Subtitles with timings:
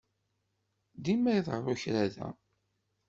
[1.03, 2.29] Dima iḍerru kra da.